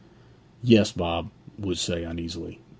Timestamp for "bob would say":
0.91-2.03